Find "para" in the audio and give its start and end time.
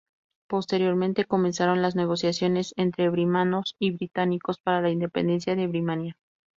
4.57-4.81